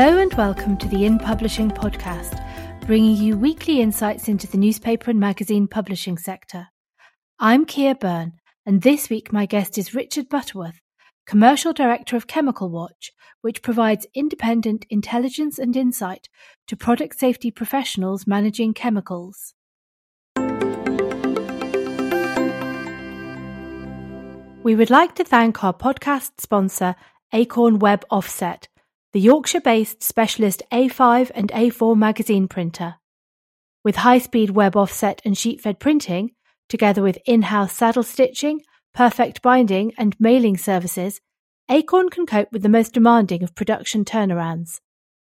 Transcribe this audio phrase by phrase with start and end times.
[0.00, 2.40] Hello and welcome to the In Publishing podcast,
[2.86, 6.68] bringing you weekly insights into the newspaper and magazine publishing sector.
[7.40, 10.80] I'm Ciar Byrne, and this week my guest is Richard Butterworth,
[11.26, 13.10] Commercial Director of Chemical Watch,
[13.40, 16.28] which provides independent intelligence and insight
[16.68, 19.52] to product safety professionals managing chemicals.
[24.62, 26.94] We would like to thank our podcast sponsor,
[27.32, 28.68] Acorn Web Offset,
[29.18, 32.94] the Yorkshire based specialist A5 and A4 magazine printer.
[33.82, 36.36] With high speed web offset and sheet fed printing,
[36.68, 38.60] together with in house saddle stitching,
[38.94, 41.20] perfect binding, and mailing services,
[41.68, 44.78] Acorn can cope with the most demanding of production turnarounds.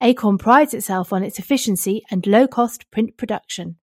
[0.02, 3.76] Acorn prides itself on its efficiency and low cost print production.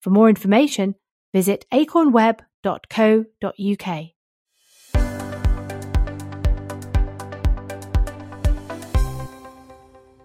[0.00, 0.96] For more information,
[1.32, 4.15] visit acornweb.co.uk.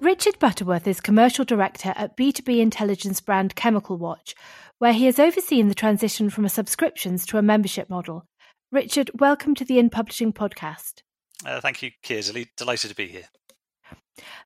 [0.02, 4.34] Richard Butterworth is Commercial Director at B2B intelligence brand Chemical Watch,
[4.80, 8.26] where he has overseen the transition from a subscriptions to a membership model.
[8.72, 11.04] Richard, welcome to the In Publishing podcast.
[11.46, 12.48] Uh, thank you, Ciar.
[12.58, 13.26] Delighted to be here.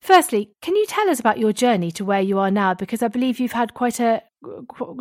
[0.01, 2.73] Firstly, can you tell us about your journey to where you are now?
[2.73, 4.23] Because I believe you've had quite a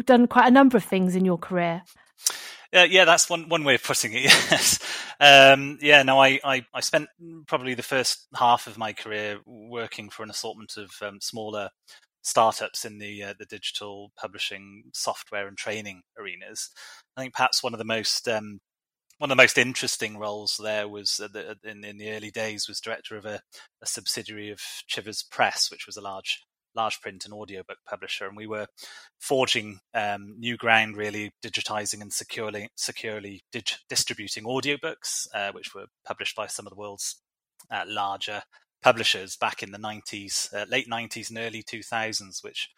[0.04, 1.82] done quite a number of things in your career.
[2.74, 4.24] Uh, yeah, that's one one way of putting it.
[4.50, 4.78] Yes.
[5.20, 6.02] Um, yeah.
[6.02, 7.08] No, I, I, I spent
[7.46, 11.70] probably the first half of my career working for an assortment of um, smaller
[12.22, 16.70] startups in the uh, the digital publishing, software, and training arenas.
[17.16, 18.58] I think perhaps one of the most um,
[19.18, 22.80] one of the most interesting roles there was the, in, in the early days was
[22.80, 23.40] director of a,
[23.82, 26.42] a subsidiary of Chivers Press, which was a large
[26.74, 28.66] large print and audiobook publisher, and we were
[29.18, 35.86] forging um, new ground, really digitizing and securely securely dig- distributing audiobooks, uh, which were
[36.04, 37.22] published by some of the world's
[37.70, 38.42] uh, larger
[38.82, 42.68] publishers back in the 90s, uh, late 90s and early 2000s, which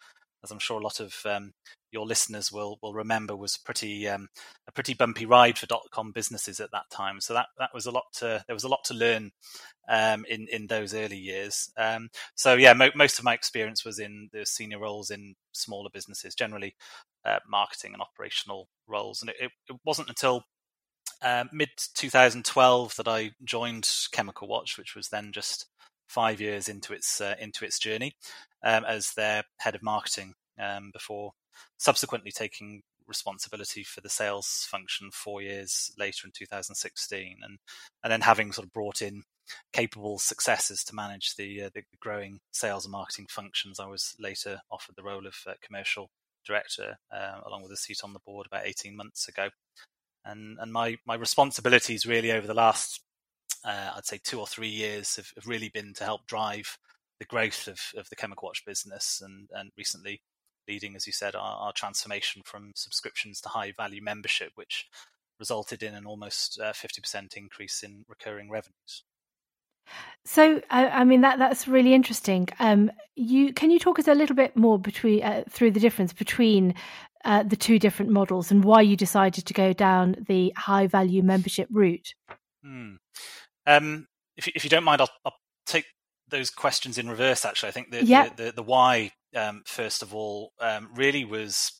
[0.47, 1.51] as I'm sure a lot of um,
[1.91, 4.29] your listeners will will remember, was pretty um,
[4.67, 7.19] a pretty bumpy ride for dot com businesses at that time.
[7.19, 9.31] So that that was a lot to there was a lot to learn
[9.89, 11.69] um, in in those early years.
[11.77, 15.89] Um, so yeah, mo- most of my experience was in the senior roles in smaller
[15.93, 16.75] businesses, generally
[17.25, 20.43] uh, marketing and operational roles, and it, it wasn't until
[21.21, 25.65] uh, mid 2012 that I joined Chemical Watch, which was then just
[26.07, 28.13] five years into its uh, into its journey
[28.63, 31.31] um, as their head of marketing um, before
[31.77, 37.57] subsequently taking responsibility for the sales function four years later in 2016 and
[38.03, 39.23] and then having sort of brought in
[39.71, 43.79] capable successors to manage the, uh, the growing sales and marketing functions.
[43.79, 46.09] I was later offered the role of uh, commercial
[46.45, 49.49] director uh, along with a seat on the board about 18 months ago.
[50.25, 53.01] And and my my responsibilities really over the last
[53.63, 56.77] uh, I'd say two or three years have, have, really been to help drive
[57.19, 60.21] the growth of, of the Chemical Watch business and, and recently
[60.67, 64.87] leading, as you said, our, our transformation from subscriptions to high value membership, which
[65.39, 69.03] resulted in an almost uh, 50% increase in recurring revenues.
[70.25, 72.49] So, I, I mean that that's really interesting.
[72.59, 76.11] Um, you can you talk us a little bit more between uh, through the difference
[76.11, 76.73] between
[77.23, 81.23] uh, the two different models and why you decided to go down the high value
[81.23, 82.13] membership route?
[82.63, 82.95] Hmm.
[83.65, 85.33] Um, if, if you don't mind, I'll, I'll,
[85.65, 85.85] take
[86.29, 87.45] those questions in reverse.
[87.45, 91.71] Actually, I think the the, the, the, why um, first of all um, really was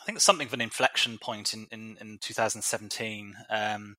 [0.00, 3.34] I think something of an inflection point in in, in 2017.
[3.50, 3.96] Um,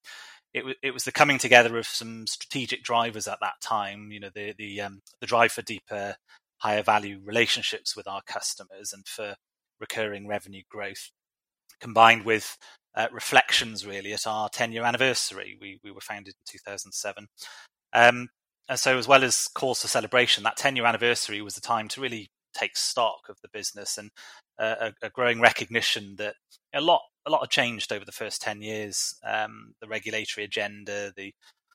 [0.53, 4.11] it, w- it was the coming together of some strategic drivers at that time.
[4.11, 6.15] You know, the the um, the drive for deeper,
[6.57, 9.35] higher value relationships with our customers and for
[9.79, 11.11] recurring revenue growth,
[11.79, 12.57] combined with
[12.95, 15.57] uh, reflections really at our 10 year anniversary.
[15.59, 17.27] We, we were founded in 2007.
[17.93, 18.29] Um,
[18.67, 21.87] and so, as well as cause for celebration, that 10 year anniversary was the time
[21.89, 24.11] to really take stock of the business and
[24.57, 26.35] uh, a, a, growing recognition that
[26.73, 29.15] a lot a lot had changed over the first 10 years.
[29.23, 31.33] Um, the regulatory agenda, the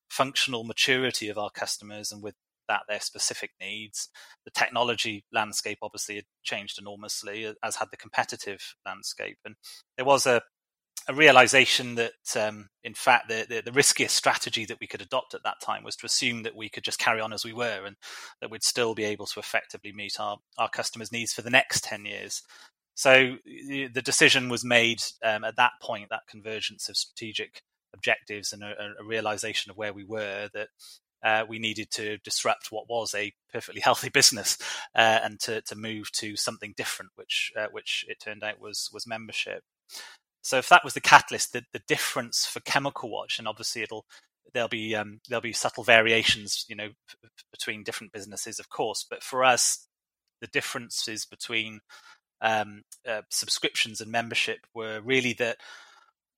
[0.09, 2.35] functional maturity of our customers, and with
[2.69, 4.09] that, their specific needs.
[4.45, 9.39] The technology landscape obviously had changed enormously, as had the competitive landscape.
[9.45, 9.57] And
[9.97, 10.41] there was a,
[11.09, 15.35] a realization that, um, in fact, the, the, the, riskiest strategy that we could adopt
[15.35, 17.85] at that time was to assume that we could just carry on as we were
[17.85, 17.97] and
[18.41, 21.85] that we'd still be able to effectively meet our, our customers' needs for the next
[21.85, 22.43] 10 years.
[22.95, 27.63] So the decision was made um, at that point, that convergence of strategic
[27.95, 30.69] objectives and a, a realization of where we were, that
[31.23, 34.59] uh, we needed to disrupt what was a perfectly healthy business
[34.95, 38.91] uh, and to, to move to something different, which uh, which it turned out was
[38.93, 39.63] was membership.
[40.43, 44.07] So if that was the catalyst, the, the difference for Chemical Watch, and obviously it'll
[44.53, 46.91] there'll be um, there'll be subtle variations, you know,
[47.53, 49.05] between different businesses, of course.
[49.09, 49.87] But for us,
[50.41, 51.81] the differences between
[52.41, 55.59] um, uh, subscriptions and membership were really that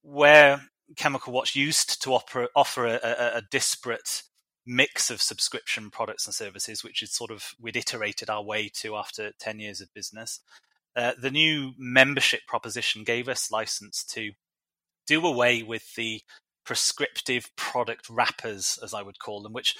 [0.02, 0.62] where
[0.96, 4.22] Chemical Watch used to offer, offer a, a, a, disparate
[4.66, 8.96] mix of subscription products and services, which is sort of we'd iterated our way to
[8.96, 10.40] after 10 years of business.
[10.94, 14.33] Uh, the new membership proposition gave us license to
[15.06, 16.21] do away with the
[16.65, 19.75] prescriptive product wrappers, as I would call them, which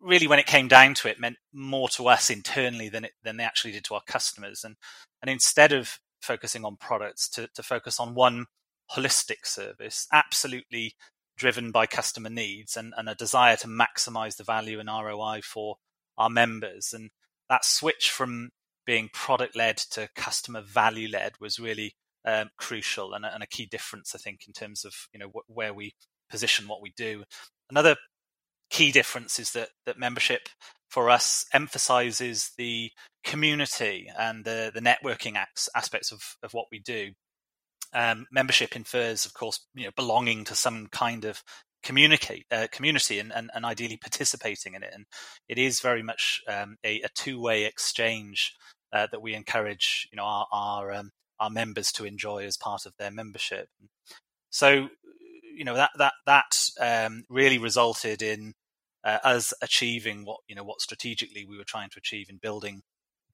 [0.00, 3.36] really, when it came down to it, meant more to us internally than it, than
[3.36, 4.64] they actually did to our customers.
[4.64, 4.76] And
[5.20, 8.46] and instead of focusing on products, to to focus on one
[8.94, 10.94] holistic service, absolutely
[11.36, 15.76] driven by customer needs and, and a desire to maximize the value and ROI for
[16.16, 16.94] our members.
[16.94, 17.10] And
[17.50, 18.50] that switch from
[18.86, 21.94] being product led to customer value led was really
[22.24, 25.28] um, crucial and a, and a, key difference, I think, in terms of you know
[25.28, 25.94] wh- where we
[26.28, 27.24] position what we do.
[27.70, 27.96] Another
[28.70, 30.48] key difference is that that membership
[30.88, 32.90] for us emphasizes the
[33.24, 35.36] community and the the networking
[35.74, 37.12] aspects of of what we do.
[37.92, 41.42] Um, membership infers, of course, you know, belonging to some kind of
[41.86, 44.90] communicate uh, community and, and, and, ideally participating in it.
[44.92, 45.06] And
[45.48, 48.52] it is very much um, a, a two way exchange
[48.96, 52.86] uh, that we encourage, you know, our our, um, our members to enjoy as part
[52.86, 53.68] of their membership.
[54.50, 54.88] So
[55.54, 58.54] you know that that that um, really resulted in
[59.04, 62.82] uh, us achieving what you know what strategically we were trying to achieve in building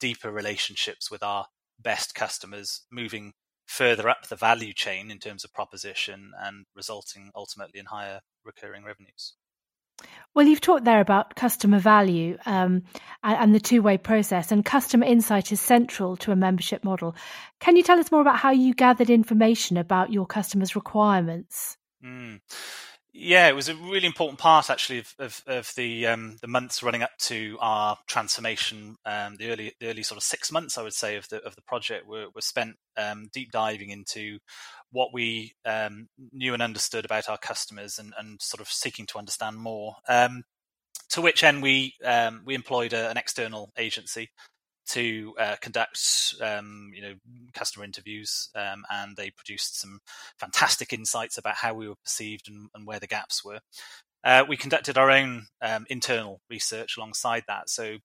[0.00, 1.46] deeper relationships with our
[1.78, 3.32] best customers, moving
[3.66, 8.84] further up the value chain in terms of proposition, and resulting ultimately in higher recurring
[8.84, 9.34] revenues.
[10.34, 12.84] Well, you've talked there about customer value um,
[13.22, 17.14] and, the two way process, and customer insight is central to a membership model.
[17.60, 21.76] Can you tell us more about how you gathered information about your customers' requirements?
[22.02, 22.40] Mm.
[23.14, 26.82] Yeah, it was a really important part actually of, of, of the um, the months
[26.82, 28.96] running up to our transformation.
[29.04, 31.54] Um, the early the early sort of six months, I would say, of the of
[31.54, 34.38] the project were, were spent um, deep diving into
[34.92, 39.18] what we um, knew and understood about our customers, and, and sort of seeking to
[39.18, 39.96] understand more.
[40.08, 40.44] Um,
[41.10, 44.30] to which end we um, we employed a, an external agency
[44.88, 47.14] to uh, conduct um, you know
[47.54, 50.00] customer interviews um, and they produced some
[50.38, 53.60] fantastic insights about how we were perceived and, and where the gaps were
[54.24, 57.96] uh, we conducted our own um, internal research alongside that so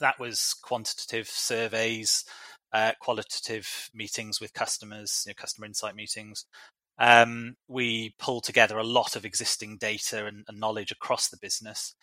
[0.00, 2.24] that was quantitative surveys
[2.74, 6.44] uh, qualitative meetings with customers you know, customer insight meetings
[6.98, 11.94] um, we pulled together a lot of existing data and, and knowledge across the business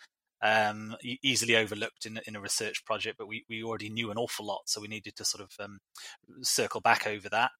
[0.42, 4.44] um, easily overlooked in, in a research project, but we, we already knew an awful
[4.44, 5.78] lot, so we needed to sort of um,
[6.42, 7.52] circle back over that.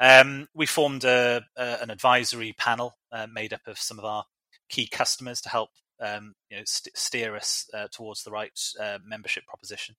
[0.00, 4.24] Um, we formed a, a, an advisory panel uh, made up of some of our
[4.68, 5.70] key customers to help
[6.00, 9.94] um, you know, st- steer us uh, towards the right uh, membership proposition.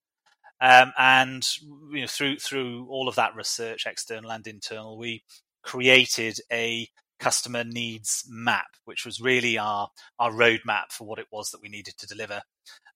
[0.61, 1.45] Um, and
[1.91, 5.23] you know, through through all of that research, external and internal, we
[5.63, 6.87] created a
[7.19, 11.69] customer needs map, which was really our our roadmap for what it was that we
[11.69, 12.41] needed to deliver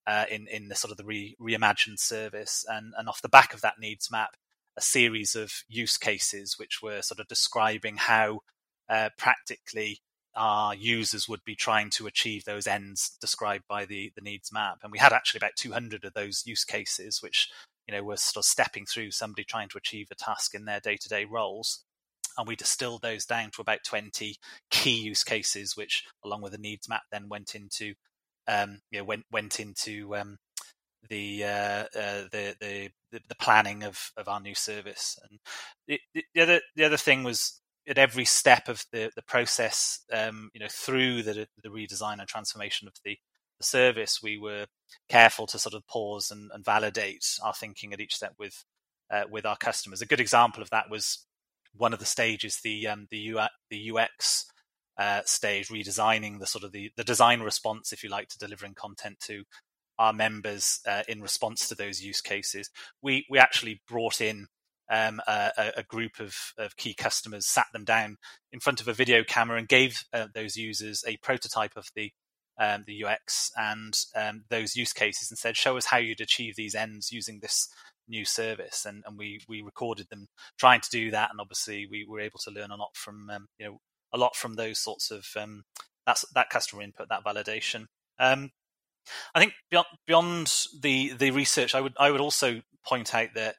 [0.08, 2.66] uh, in in the sort of the re, reimagined service.
[2.68, 4.36] And and off the back of that needs map,
[4.78, 8.40] a series of use cases which were sort of describing how
[8.90, 10.02] uh, practically
[10.40, 14.80] our users would be trying to achieve those ends described by the the needs map.
[14.84, 17.50] And we had actually about 200 of those use cases, which
[17.88, 20.80] you know were sort of stepping through somebody trying to achieve a task in their
[20.80, 21.84] day to day roles
[22.38, 24.38] and we distilled those down to about 20
[24.72, 27.94] key use cases, which, along with the needs map, then went into
[28.48, 30.38] um, you know, went went into um,
[31.10, 35.18] the, uh, uh, the, the the planning of, of our new service.
[35.30, 35.40] And
[35.88, 36.02] it,
[36.34, 37.59] the other the other thing was
[37.90, 42.28] at every step of the the process, um, you know, through the the redesign and
[42.28, 43.18] transformation of the
[43.60, 44.66] the service, we were
[45.10, 48.64] careful to sort of pause and, and validate our thinking at each step with
[49.12, 50.02] uh, with our customers.
[50.02, 51.26] A good example of that was
[51.76, 54.46] one of the stages, the um, the UX, the UX
[54.98, 58.74] uh, stage, redesigning the sort of the, the design response, if you like, to delivering
[58.74, 59.44] content to
[59.98, 62.70] our members uh, in response to those use cases.
[63.02, 64.48] We we actually brought in
[64.90, 68.18] um, a, a, group of, of key customers, sat them down
[68.52, 72.12] in front of a video camera, and gave uh, those users a prototype of the
[72.62, 76.56] um, the UX and um, those use cases, and said, "Show us how you'd achieve
[76.56, 77.70] these ends using this
[78.10, 78.86] new service.
[78.86, 80.28] And, and we we recorded them
[80.58, 83.48] trying to do that and obviously we were able to learn a lot from um,
[83.58, 83.80] you know
[84.12, 85.64] a lot from those sorts of um,
[86.06, 87.86] that's that customer input that validation.
[88.20, 88.50] Um,
[89.34, 93.56] I think beyond, beyond the the research I would I would also point out that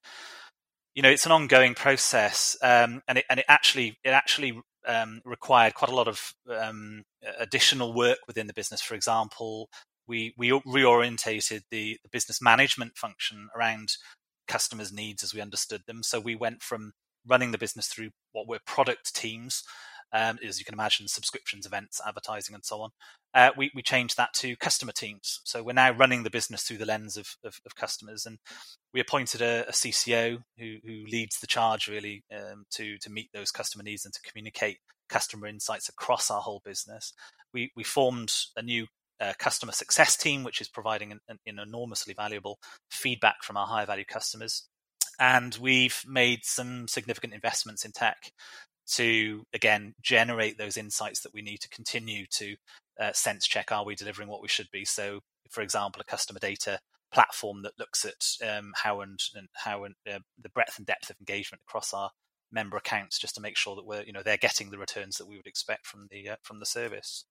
[0.94, 5.20] you know it's an ongoing process um, and it and it actually it actually um,
[5.24, 7.04] required quite a lot of um,
[7.38, 8.80] additional work within the business.
[8.80, 9.68] For example,
[10.06, 13.92] we we reorientated the, the business management function around
[14.48, 16.02] customers' needs as we understood them.
[16.02, 16.92] So we went from
[17.26, 19.62] running the business through what were product teams
[20.12, 22.90] um, as you can imagine, subscriptions, events, advertising, and so on.
[23.34, 25.40] Uh, we, we changed that to customer teams.
[25.44, 28.26] So we're now running the business through the lens of, of, of customers.
[28.26, 28.38] And
[28.92, 33.30] we appointed a, a CCO who, who, leads the charge really um, to, to meet
[33.32, 37.12] those customer needs and to communicate customer insights across our whole business.
[37.54, 38.86] We, we formed a new
[39.20, 42.58] uh, customer success team, which is providing an, an, enormously valuable
[42.90, 44.66] feedback from our high value customers.
[45.18, 48.32] And we've made some significant investments in tech
[48.90, 52.56] to again generate those insights that we need to continue to
[53.00, 54.84] uh, sense check are we delivering what we should be?
[54.84, 55.20] So
[55.50, 56.80] for example a customer data
[57.12, 61.10] platform that looks at um, how and, and how and uh, the breadth and depth
[61.10, 62.10] of engagement across our
[62.52, 65.26] member accounts just to make sure that we're you know they're getting the returns that
[65.26, 67.24] we would expect from the uh, from the service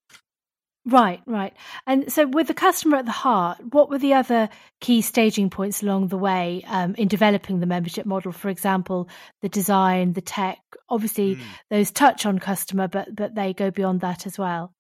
[0.86, 1.54] Right, right.
[1.86, 5.84] And so, with the customer at the heart, what were the other key staging points
[5.84, 8.32] along the way um, in developing the membership model?
[8.32, 9.10] For example,
[9.42, 10.60] the design, the tech.
[10.90, 11.42] Obviously, mm.
[11.70, 14.74] those touch on customer, but but they go beyond that as well.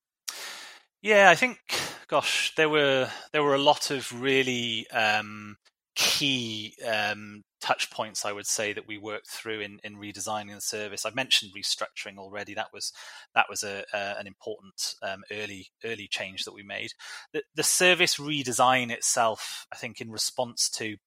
[1.01, 1.60] Yeah, I think,
[2.08, 5.58] gosh, there were there were a lot of really um,
[5.96, 10.61] key um, touch points I would say that we worked through in, in redesigning the
[10.61, 11.05] service.
[11.05, 12.53] I mentioned restructuring already.
[12.53, 12.91] That was
[13.35, 16.91] that was a, an important um, early early change that we made.
[17.33, 20.97] The, the service redesign itself, I think, in response to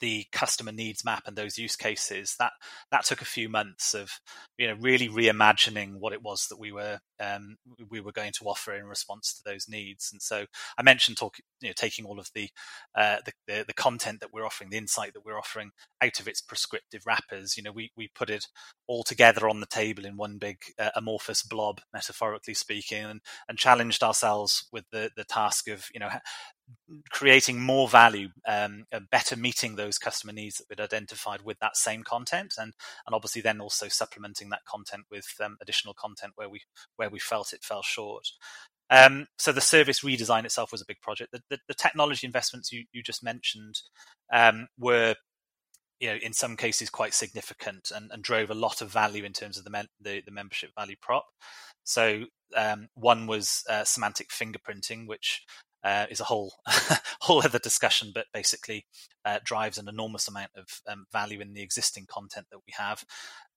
[0.00, 2.52] the customer needs map and those use cases that
[2.90, 4.20] that took a few months of
[4.58, 7.56] you know really reimagining what it was that we were um,
[7.90, 10.10] we were going to offer in response to those needs.
[10.10, 10.46] And so
[10.78, 12.48] I mentioned talking you know taking all of the,
[12.94, 15.70] uh, the, the the content that we're offering the insight that we're offering
[16.02, 17.56] out of its prescriptive wrappers.
[17.56, 18.46] You know we we put it
[18.86, 23.58] all together on the table in one big uh, amorphous blob metaphorically speaking and and
[23.58, 26.08] challenged ourselves with the the task of you know
[27.10, 32.02] creating more value, um, better meeting those customer needs that we'd identified with that same
[32.02, 32.72] content, and
[33.06, 36.60] and obviously then also supplementing that content with um, additional content where we
[36.96, 38.28] where we felt it fell short.
[38.90, 41.30] Um, so the service redesign itself was a big project.
[41.30, 43.82] The, the, the technology investments you, you just mentioned
[44.32, 45.14] um, were
[46.00, 49.34] you know, in some cases quite significant and, and, drove a lot of value in
[49.34, 51.26] terms of the, the, the membership value prop.
[51.84, 52.24] So
[52.56, 55.42] um, one was uh, semantic fingerprinting, which
[55.84, 56.52] uh, is a whole
[57.20, 58.86] whole other discussion, but basically
[59.24, 63.04] uh, drives an enormous amount of um, value in the existing content that we have.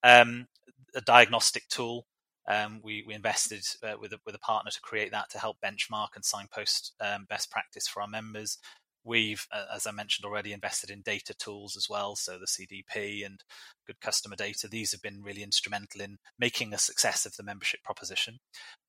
[0.03, 0.47] Um,
[0.95, 2.05] a diagnostic tool.
[2.47, 5.57] Um, we, we invested uh, with a, with a partner to create that to help
[5.63, 8.57] benchmark and signpost um, best practice for our members.
[9.05, 12.15] We've, as I mentioned already, invested in data tools as well.
[12.15, 13.43] So the CDP and
[13.85, 14.69] good customer data.
[14.69, 18.39] These have been really instrumental in making a success of the membership proposition.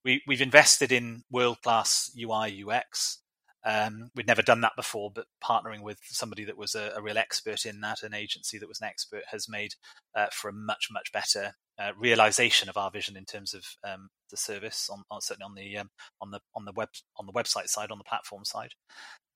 [0.04, 3.22] We, we've invested in world class UI UX.
[3.66, 7.16] Um, we'd never done that before, but partnering with somebody that was a, a, real
[7.16, 9.72] expert in that, an agency that was an expert, has made
[10.14, 14.08] uh, for a much much better uh, realization of our vision in terms of um,
[14.30, 15.90] the service, on, on, certainly on the um,
[16.20, 18.72] on the on the web on the website side, on the platform side.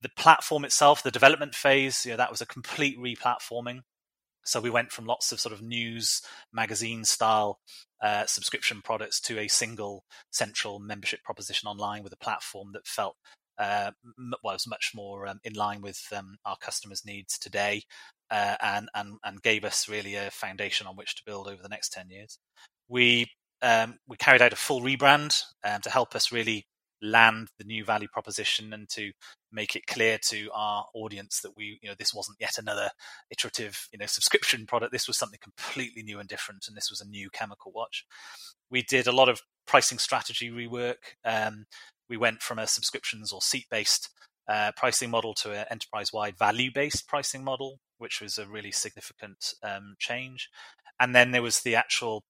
[0.01, 3.81] The platform itself, the development phase, you know, that was a complete replatforming.
[4.45, 6.21] So we went from lots of sort of news
[6.53, 7.59] magazine style
[8.01, 13.15] uh, subscription products to a single central membership proposition online with a platform that felt
[13.59, 13.91] uh,
[14.43, 17.83] was much more um, in line with um, our customers' needs today,
[18.31, 21.69] uh, and, and and gave us really a foundation on which to build over the
[21.69, 22.39] next ten years.
[22.87, 23.27] We
[23.61, 26.65] um, we carried out a full rebrand um, to help us really
[27.01, 29.11] land the new value proposition and to
[29.51, 32.89] make it clear to our audience that we you know this wasn't yet another
[33.31, 36.99] iterative you know subscription product this was something completely new and different and this was
[36.99, 38.05] a new chemical watch
[38.69, 41.65] we did a lot of pricing strategy rework um,
[42.09, 44.09] we went from a subscriptions or seat based
[44.49, 48.71] uh, pricing model to an enterprise wide value based pricing model, which was a really
[48.71, 50.49] significant um, change.
[50.99, 52.23] And then there was the actual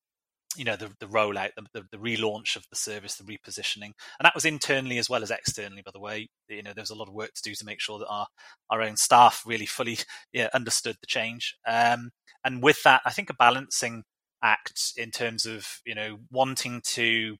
[0.55, 4.23] you know the the rollout, the, the, the, relaunch of the service, the repositioning, and
[4.23, 5.83] that was internally as well as externally.
[5.83, 7.79] By the way, you know there was a lot of work to do to make
[7.79, 8.27] sure that our
[8.69, 9.99] our own staff really fully
[10.33, 11.55] yeah, understood the change.
[11.67, 12.11] Um,
[12.43, 14.03] and with that, I think a balancing
[14.43, 17.37] act in terms of you know wanting to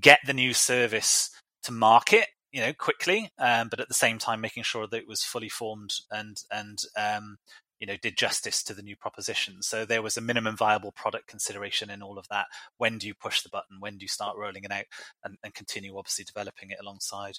[0.00, 1.30] get the new service
[1.62, 5.08] to market you know quickly um, but at the same time making sure that it
[5.08, 7.38] was fully formed and and um,
[7.80, 9.62] you know did justice to the new proposition.
[9.62, 12.46] So there was a minimum viable product consideration in all of that.
[12.76, 13.80] When do you push the button?
[13.80, 14.84] When do you start rolling it out
[15.24, 17.38] and, and continue obviously developing it alongside?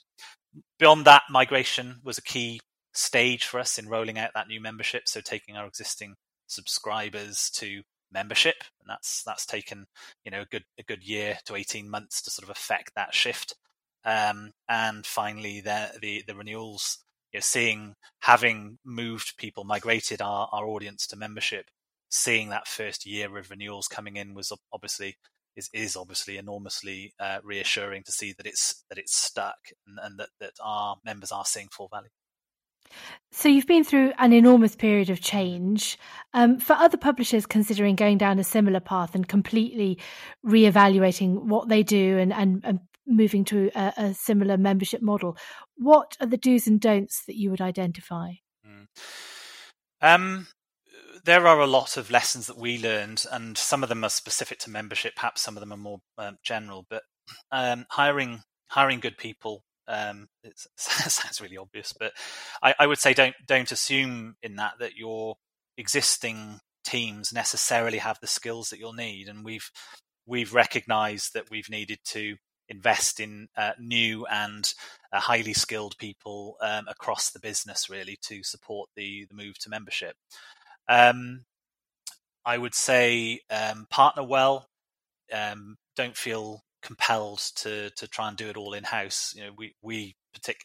[0.80, 2.60] Beyond that migration was a key
[2.94, 5.04] stage for us in rolling out that new membership.
[5.08, 6.16] So taking our existing
[6.48, 9.86] subscribers to membership, and that's that's taken
[10.26, 13.14] you know a good a good year to eighteen months to sort of affect that
[13.14, 13.56] shift.
[14.06, 17.00] Um, and finally, the the, the renewals,
[17.34, 21.66] you know, seeing having moved people, migrated our, our audience to membership,
[22.10, 25.16] seeing that first year of renewals coming in was obviously
[25.56, 30.20] is, is obviously enormously uh, reassuring to see that it's that it's stuck and, and
[30.20, 32.10] that, that our members are seeing full value.
[33.32, 35.98] So you've been through an enormous period of change.
[36.34, 40.00] Um, for other publishers considering going down a similar path and completely
[40.46, 45.38] reevaluating what they do and, and, and moving to a, a, similar membership model,
[45.78, 48.34] what are the do's and don'ts that you would identify?
[48.66, 48.88] Mm.
[50.02, 50.48] Um,
[51.26, 54.60] there are a lot of lessons that we learned, and some of them are specific
[54.60, 55.16] to membership.
[55.16, 56.86] Perhaps some of them are more um, general.
[56.90, 57.04] But
[57.52, 62.14] um, hiring hiring good people um, it sounds really obvious, but
[62.64, 65.36] I, I, would say don't don't assume in that that your
[65.78, 69.70] existing teams necessarily have the skills that you'll need, and we've
[70.26, 72.38] we've recognised that we've needed to
[72.72, 74.74] invest in uh, new and
[75.14, 79.70] uh, highly skilled people um, across the business really to support the the move to
[79.70, 80.16] membership.
[80.88, 81.46] Um,
[82.46, 84.68] I would say um, partner well.
[85.32, 89.34] Um, don't feel compelled to to try and do it all in house.
[89.36, 90.16] You know, we we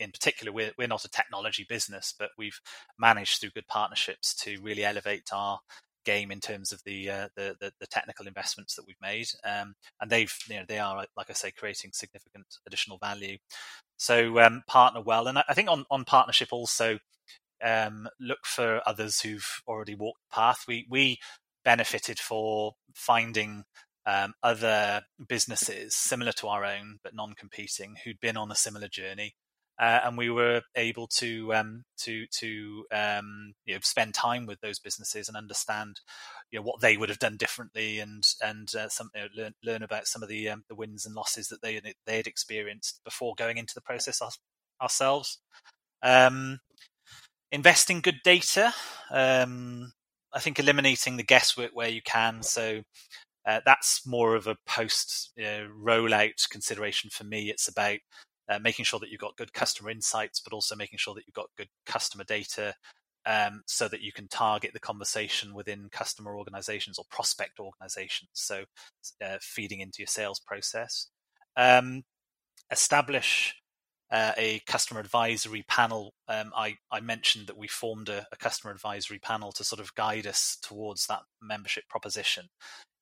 [0.01, 2.61] in particular we're we're not a technology business, but we've
[2.99, 5.59] managed through good partnerships to really elevate our
[6.07, 9.75] game in terms of the uh, the, the, the technical investments that we've made, um,
[10.01, 13.37] and they've you know they are like I say creating significant additional value.
[13.99, 16.99] So um, partner well, and I think on on partnership also
[17.63, 20.65] um, look for others who've already walked the path.
[20.67, 21.19] We we
[21.65, 23.65] benefited for finding
[24.07, 29.35] um, other businesses similar to our own but non-competing who'd been on a similar journey,
[29.79, 34.61] uh, and we were able to um, to to um, you know spend time with
[34.61, 36.01] those businesses and understand
[36.51, 39.55] you know what they would have done differently and and uh, some you know, learn
[39.65, 43.01] learn about some of the um, the wins and losses that they they had experienced
[43.05, 44.31] before going into the process our,
[44.81, 45.39] ourselves.
[46.03, 46.61] Um,
[47.53, 48.73] invest in good data.
[49.11, 49.93] Um,
[50.33, 52.43] I think eliminating the guesswork where you can.
[52.43, 52.83] So
[53.47, 55.45] uh, that's more of a post you
[55.81, 57.49] rollout consideration for me.
[57.51, 57.99] It's about
[58.49, 61.35] uh, making sure that you've got good customer insights, but also making sure that you've
[61.35, 62.75] got good customer data
[63.25, 68.31] um, so that you can target the conversation within customer organizations or prospect organizations.
[68.35, 68.65] So
[69.25, 71.09] uh, feeding into your sales process.
[71.57, 72.03] Um,
[72.71, 73.55] establish
[74.11, 76.13] uh, a customer advisory panel.
[76.29, 79.95] Um, I, I, mentioned that we formed a, a, customer advisory panel to sort of
[79.97, 82.47] guide us towards that membership proposition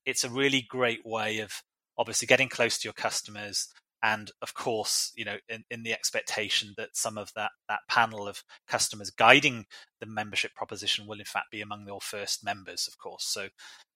[0.05, 1.63] it's a really great way of
[1.97, 3.67] obviously getting close to your customers
[4.05, 8.27] and of course you know in, in, the expectation that some of that that panel
[8.27, 9.65] of customers guiding
[9.99, 13.25] the membership proposition will in fact be among your first members of course.
[13.25, 13.47] So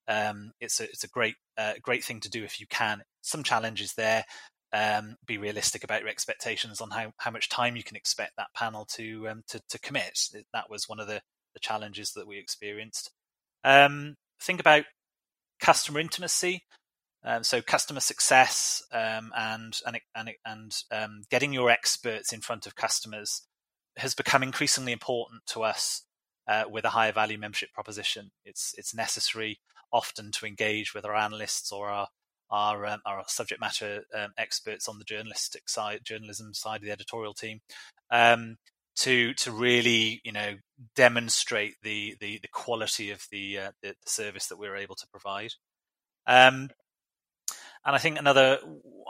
[0.07, 3.03] um, it's a it's a great uh, great thing to do if you can.
[3.21, 4.25] Some challenges there
[4.73, 8.53] um, be realistic about your expectations on how, how much time you can expect that
[8.55, 10.19] panel to um, to, to commit.
[10.53, 11.21] That was one of the,
[11.53, 13.11] the challenges that we experienced.
[13.63, 14.85] Um, think about
[15.59, 16.63] customer intimacy.
[17.23, 22.65] Um, so customer success um, and and and, and um, getting your experts in front
[22.65, 23.43] of customers
[23.97, 26.03] has become increasingly important to us
[26.47, 28.31] uh, with a higher value membership proposition.
[28.45, 29.59] It's it's necessary
[29.91, 32.07] often to engage with our analysts or our
[32.51, 36.91] our, um, our subject matter um, experts on the journalistic side, journalism side of the
[36.91, 37.61] editorial team,
[38.09, 38.57] um,
[38.95, 40.55] to to really you know
[40.95, 45.07] demonstrate the the, the quality of the, uh, the, the service that we're able to
[45.07, 45.51] provide.
[47.89, 48.59] And I think another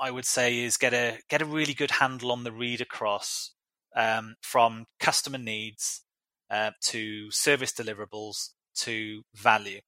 [0.01, 3.51] I would say is get a get a really good handle on the read across
[3.93, 6.03] um, from customer needs
[6.49, 9.81] uh, to service deliverables to value.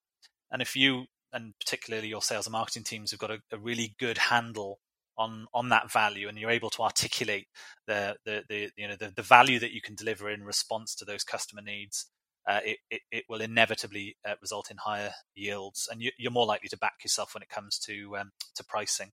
[0.51, 3.95] And if you and particularly your sales and marketing teams have got a, a really
[3.97, 4.79] good handle
[5.17, 7.47] on on that value and you're able to articulate
[7.87, 11.05] the the, the you know the, the value that you can deliver in response to
[11.05, 12.07] those customer needs
[12.47, 16.45] uh, it, it, it, will inevitably uh, result in higher yields and you, are more
[16.45, 19.11] likely to back yourself when it comes to um, to pricing.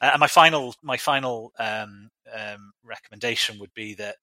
[0.00, 4.16] Uh, and my final my final um, um, recommendation would be that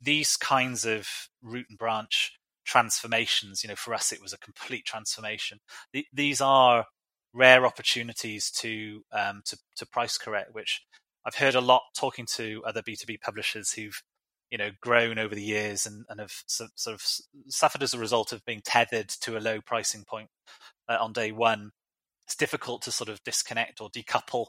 [0.00, 1.08] these kinds of
[1.42, 2.32] root and branch
[2.64, 5.58] transformations you know for us it was a complete transformation.
[6.12, 6.86] These are
[7.32, 10.82] rare opportunities to um, to, to price correct, which
[11.24, 14.02] I've heard a lot talking to other B two B publishers who've
[14.50, 17.02] you know grown over the years and, and have so, sort of
[17.48, 20.28] suffered as a result of being tethered to a low pricing point
[20.88, 21.72] uh, on day one.
[22.26, 24.46] It's difficult to sort of disconnect or decouple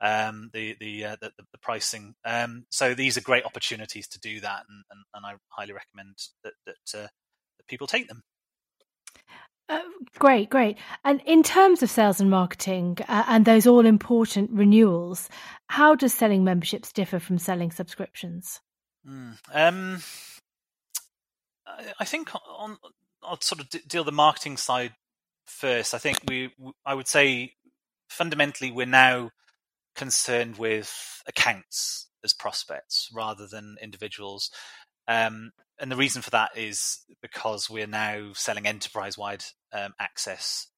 [0.00, 2.14] um, the the, uh, the, the pricing.
[2.24, 6.16] Um, so these are great opportunities to do that, and, and, and I highly recommend
[6.42, 7.08] that that, uh,
[7.58, 8.22] that people take them.
[9.70, 9.80] Uh,
[10.18, 10.78] great, great.
[11.04, 15.28] And in terms of sales and marketing uh, and those all important renewals,
[15.66, 18.60] how does selling memberships differ from selling subscriptions?
[19.08, 20.02] Mm, um,
[21.98, 22.76] I think on
[23.22, 24.92] I'll sort of deal the marketing side
[25.46, 25.94] first.
[25.94, 26.52] I think we,
[26.84, 27.52] I would say,
[28.08, 29.30] fundamentally, we're now
[29.96, 34.50] concerned with accounts as prospects rather than individuals.
[35.08, 40.68] Um, and the reason for that is because we're now selling enterprise-wide um, access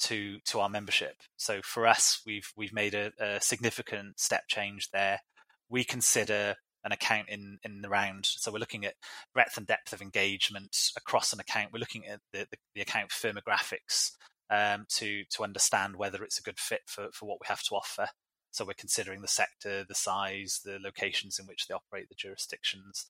[0.00, 1.16] to to our membership.
[1.36, 5.20] So for us, we've we've made a, a, significant step change there.
[5.68, 8.94] We consider an account in in the round, so we're looking at
[9.34, 11.72] breadth and depth of engagement across an account.
[11.72, 14.12] We're looking at the, the, the account firmographics
[14.50, 17.74] um, to to understand whether it's a good fit for for what we have to
[17.74, 18.08] offer.
[18.50, 23.06] So we're considering the sector, the size, the locations in which they operate, the jurisdictions.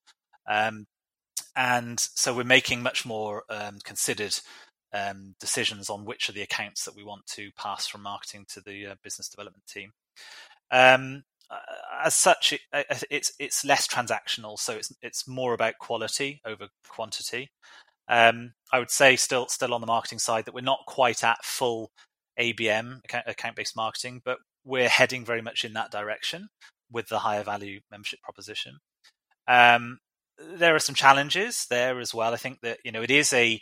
[0.48, 0.86] Um,
[1.54, 4.34] and so we're making much more um, considered
[4.92, 8.60] um, decisions on which are the accounts that we want to pass from marketing to
[8.60, 9.92] the uh, business development team.
[10.70, 11.56] Um, uh,
[12.04, 12.60] as such, it,
[13.10, 17.48] it's it's less transactional, so it's it's more about quality over quantity.
[18.08, 21.44] Um, I would say still still on the marketing side that we're not quite at
[21.44, 21.90] full
[22.38, 26.48] ABM account based marketing, but we're heading very much in that direction
[26.90, 28.78] with the higher value membership proposition.
[29.46, 29.98] Um,
[30.38, 32.32] there are some challenges there as well.
[32.32, 33.60] I think that you know it is a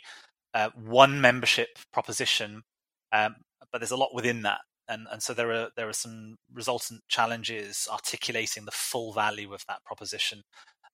[0.53, 2.63] uh, one membership proposition,
[3.11, 3.35] um,
[3.71, 7.01] but there's a lot within that, and and so there are there are some resultant
[7.07, 10.43] challenges articulating the full value of that proposition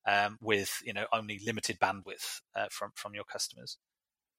[0.07, 3.77] um, with you know only limited bandwidth uh, from from your customers.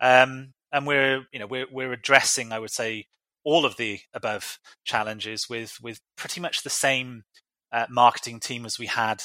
[0.00, 3.06] Um, and we're you know we're we're addressing, I would say,
[3.44, 7.24] all of the above challenges with with pretty much the same
[7.72, 9.22] uh, marketing team as we had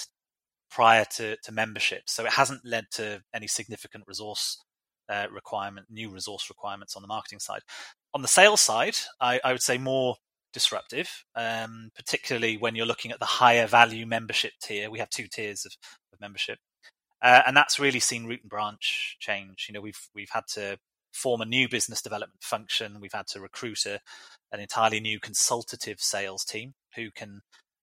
[0.69, 2.03] prior to, to membership.
[2.07, 4.63] So it hasn't led to any significant resource
[5.09, 7.61] uh, requirement, new resource requirements on the marketing side.
[8.13, 10.15] On the sales side, I, I would say more
[10.51, 14.89] disruptive, um, particularly when you're looking at the higher value membership tier.
[14.89, 15.73] We have two tiers of,
[16.11, 16.57] of membership,
[17.21, 19.67] uh, and that's really seen root and branch change.
[19.67, 20.77] You know, we've we've had to
[21.13, 22.99] form a new business development function.
[22.99, 23.99] We've had to recruit a,
[24.51, 27.41] an entirely new consultative sales team who can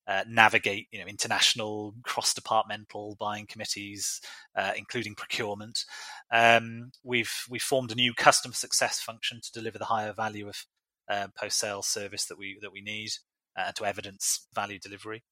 [0.09, 4.21] uh, navigate you know international cross departmental buying committees
[4.57, 5.85] uh, including procurement.
[6.31, 10.65] Um, we've we formed a new customer success function to deliver the higher value of
[11.09, 13.11] uh, post sales service that we that we need
[13.57, 15.23] uh, to evidence value delivery.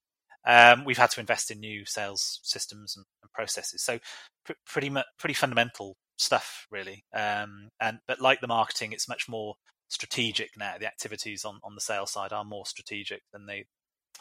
[0.46, 3.82] Um, we've had to invest in new sales systems and, and processes.
[3.82, 3.98] So
[4.44, 7.04] pr- pretty much pretty fundamental stuff really.
[7.14, 9.54] Um, and but like the marketing it's much more
[9.88, 10.74] strategic now.
[10.78, 13.64] The activities on, on the sales side are more strategic than they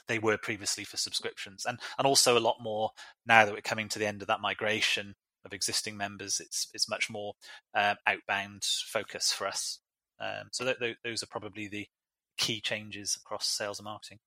[0.08, 2.92] they were previously for subscriptions, and and also a lot more
[3.26, 6.40] now that we're coming to the end of that migration of existing members.
[6.40, 7.34] It's it's much more
[7.76, 9.80] um, outbound focus for us.
[10.20, 11.88] Um, so th- th- those are probably the
[12.38, 14.20] key changes across sales and marketing.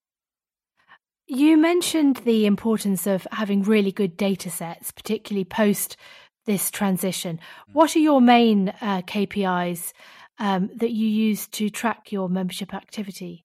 [1.28, 5.96] You mentioned the importance of having really good data sets, particularly post
[6.44, 7.40] this transition.
[7.70, 7.74] Mm.
[7.74, 9.92] What are your main uh, KPIs
[10.38, 13.44] um, that you use to track your membership activity?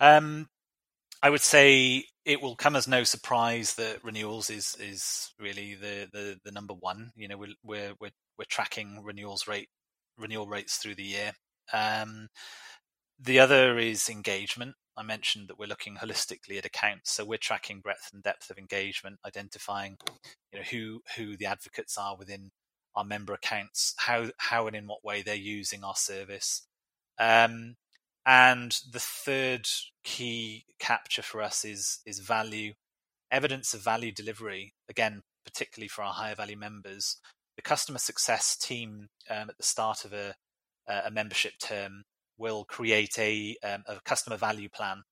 [0.00, 0.48] Um,
[1.22, 6.08] I would say it will come as no surprise that renewals is is really the
[6.12, 7.12] the, the number one.
[7.16, 9.68] You know, we're we're we're, we're tracking renewals rate
[10.18, 11.32] renewal rates through the year.
[11.72, 12.28] Um,
[13.20, 14.74] the other is engagement.
[14.96, 18.58] I mentioned that we're looking holistically at accounts, so we're tracking breadth and depth of
[18.58, 19.96] engagement, identifying
[20.52, 22.50] you know who who the advocates are within
[22.96, 26.66] our member accounts, how how and in what way they're using our service.
[27.18, 27.76] Um,
[28.26, 29.66] and the third
[30.04, 32.74] key capture for us is is value,
[33.30, 34.74] evidence of value delivery.
[34.88, 37.18] Again, particularly for our higher value members,
[37.56, 40.34] the customer success team um, at the start of a,
[40.88, 42.04] a membership term
[42.38, 45.02] will create a, um, a customer value plan.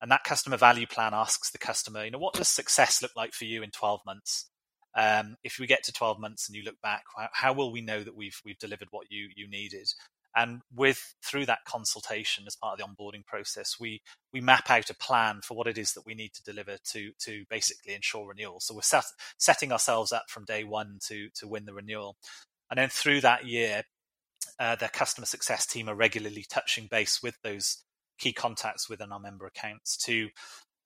[0.00, 3.32] And that customer value plan asks the customer, you know, what does success look like
[3.32, 4.50] for you in 12 months?
[4.96, 7.80] Um, if we get to 12 months and you look back, how, how, will we
[7.80, 9.88] know that we've we've delivered what you you needed?
[10.34, 14.00] And with through that consultation as part of the onboarding process, we
[14.32, 17.12] we map out a plan for what it is that we need to deliver to
[17.20, 18.60] to basically ensure renewal.
[18.60, 19.04] So we're set,
[19.38, 22.16] setting ourselves up from day one to to win the renewal,
[22.70, 23.84] and then through that year,
[24.58, 27.84] uh, their customer success team are regularly touching base with those
[28.18, 30.28] key contacts within our member accounts to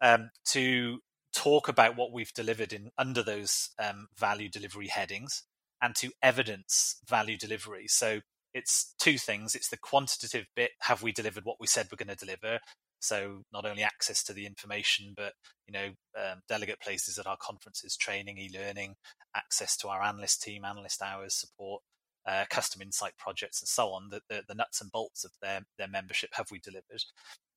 [0.00, 0.98] um, to
[1.32, 5.42] talk about what we've delivered in under those um, value delivery headings
[5.82, 7.86] and to evidence value delivery.
[7.86, 8.20] So
[8.56, 9.54] it's two things.
[9.54, 10.70] It's the quantitative bit.
[10.80, 12.58] Have we delivered what we said we're going to deliver?
[13.00, 15.34] So not only access to the information, but
[15.68, 15.88] you know,
[16.18, 18.94] um, delegate places at our conferences, training, e-learning,
[19.36, 21.82] access to our analyst team, analyst hours, support,
[22.26, 25.60] uh, custom insight projects and so on, the, the, the, nuts and bolts of their,
[25.78, 27.04] their membership have we delivered,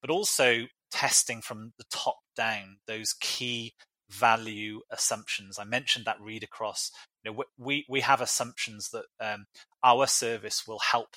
[0.01, 3.73] but also testing from the top down those key
[4.09, 5.59] value assumptions.
[5.59, 6.91] I mentioned that read across.
[7.23, 9.45] You know, we we have assumptions that um,
[9.83, 11.15] our service will help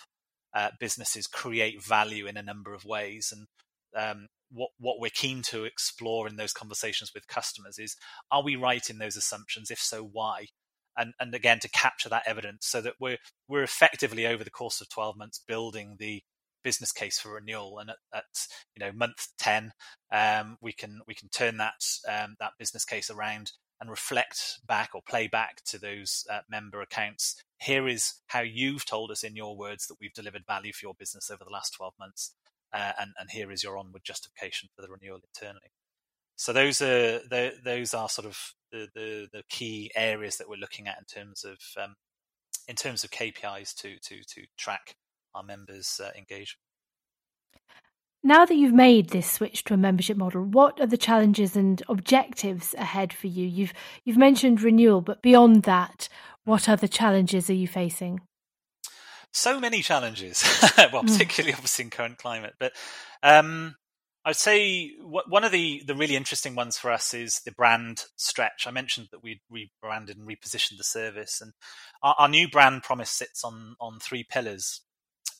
[0.54, 3.46] uh, businesses create value in a number of ways, and
[3.96, 7.96] um, what what we're keen to explore in those conversations with customers is:
[8.30, 9.70] Are we right in those assumptions?
[9.70, 10.46] If so, why?
[10.96, 14.80] And and again, to capture that evidence, so that we're we're effectively over the course
[14.80, 16.22] of twelve months building the
[16.62, 18.46] business case for renewal and at, at
[18.76, 19.72] you know month 10
[20.12, 24.90] um, we can we can turn that um, that business case around and reflect back
[24.94, 27.34] or play back to those uh, member accounts.
[27.58, 30.94] Here is how you've told us in your words that we've delivered value for your
[30.94, 32.32] business over the last 12 months
[32.72, 35.72] uh, and, and here is your onward justification for the renewal internally.
[36.36, 38.38] So those are the, those are sort of
[38.70, 41.96] the, the, the key areas that we're looking at in terms of um,
[42.68, 44.94] in terms of KPIs to to to track
[45.34, 46.58] our members' uh, engagement.
[48.24, 51.82] Now that you've made this switch to a membership model, what are the challenges and
[51.88, 53.46] objectives ahead for you?
[53.46, 53.72] You've
[54.04, 56.08] you've mentioned renewal, but beyond that,
[56.44, 58.20] what other challenges are you facing?
[59.32, 60.44] So many challenges.
[60.78, 61.08] well, hmm.
[61.08, 62.72] particularly obviously in current climate, but
[63.24, 63.74] um,
[64.24, 68.66] I'd say one of the, the really interesting ones for us is the brand stretch.
[68.68, 71.52] I mentioned that we rebranded and repositioned the service, and
[72.04, 74.82] our, our new brand promise sits on on three pillars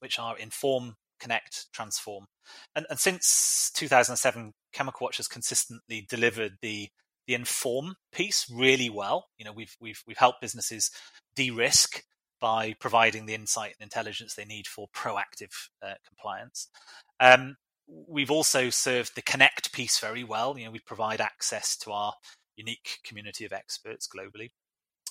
[0.02, 2.26] which are inform, connect, transform.
[2.74, 6.88] And, and since 2007, Chemical Watch has consistently delivered the
[7.28, 9.26] the inform piece really well.
[9.38, 10.90] You know, we've we've we've helped businesses
[11.36, 12.02] de-risk
[12.40, 16.68] by providing the insight and intelligence they need for proactive uh, compliance.
[17.20, 20.58] Um, we've also served the connect piece very well.
[20.58, 22.14] You know, we provide access to our
[22.56, 24.50] unique community of experts globally.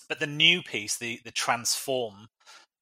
[0.09, 2.27] But the new piece, the the transform,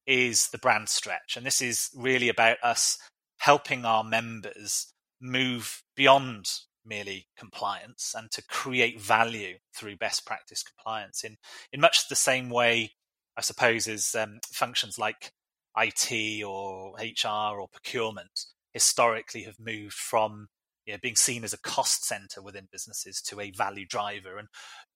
[0.09, 1.37] is the brand stretch.
[1.37, 2.97] And this is really about us
[3.37, 4.91] helping our members
[5.21, 6.49] move beyond
[6.83, 11.37] merely compliance and to create value through best practice compliance in,
[11.71, 12.93] in much the same way,
[13.37, 15.31] I suppose, as um, functions like
[15.77, 20.47] IT or HR or procurement historically have moved from
[20.85, 24.39] you know, being seen as a cost center within businesses to a value driver.
[24.39, 24.47] And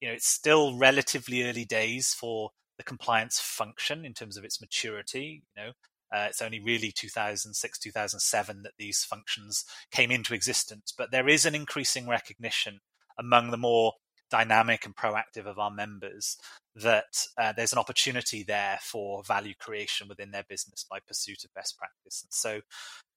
[0.01, 4.61] you know, it's still relatively early days for the compliance function in terms of its
[4.61, 5.43] maturity.
[5.55, 5.71] You know,
[6.13, 11.45] uh, it's only really 2006, 2007 that these functions came into existence, but there is
[11.45, 12.79] an increasing recognition
[13.17, 13.93] among the more
[14.29, 16.37] dynamic and proactive of our members
[16.75, 21.53] that uh, there's an opportunity there for value creation within their business by pursuit of
[21.53, 22.23] best practice.
[22.23, 22.61] And so,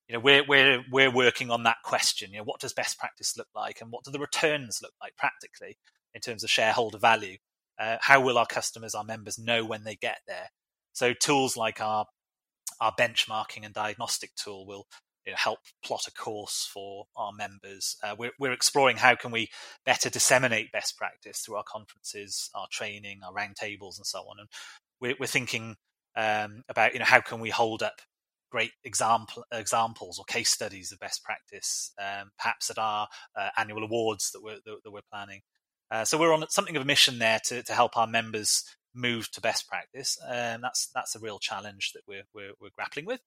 [0.08, 2.32] you know, we're we're we're working on that question.
[2.32, 5.16] You know, what does best practice look like, and what do the returns look like
[5.16, 5.78] practically
[6.14, 7.38] in terms of shareholder value?
[7.78, 10.50] Uh, how will our customers, our members, know when they get there?
[10.92, 12.06] So tools like our
[12.80, 14.86] our benchmarking and diagnostic tool will
[15.24, 17.96] you know, help plot a course for our members.
[18.02, 19.48] Uh, we're, we're, exploring how can we
[19.84, 24.38] better disseminate best practice through our conferences, our training, our roundtables, and so on.
[24.38, 24.48] And
[25.00, 25.76] we're, we're thinking
[26.16, 28.00] um, about you know how can we hold up
[28.50, 33.82] great example examples or case studies of best practice, um, perhaps at our uh, annual
[33.82, 35.40] awards that we're that, that we're planning.
[35.90, 39.30] Uh, so we're on something of a mission there to, to help our members move
[39.30, 43.20] to best practice, and that's that's a real challenge that we're we're, we're grappling with.